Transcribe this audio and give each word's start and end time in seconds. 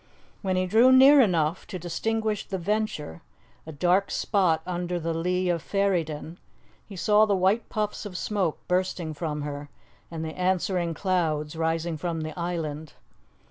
When 0.41 0.55
he 0.55 0.65
drew 0.65 0.91
near 0.91 1.21
enough 1.21 1.67
to 1.67 1.77
distinguish 1.77 2.47
the 2.47 2.57
Venture, 2.57 3.21
a 3.67 3.71
dark 3.71 4.09
spot 4.09 4.63
under 4.65 4.99
the 4.99 5.13
lee 5.13 5.47
of 5.47 5.61
Ferryden, 5.61 6.39
he 6.89 6.95
saw 6.95 7.27
the 7.27 7.35
white 7.35 7.69
puffs 7.69 8.03
of 8.07 8.17
smoke 8.17 8.57
bursting 8.67 9.13
from 9.13 9.43
her, 9.43 9.69
and 10.09 10.25
the 10.25 10.33
answering 10.35 10.95
clouds 10.95 11.55
rising 11.55 11.97
from 11.97 12.21
the 12.21 12.33
island. 12.35 12.93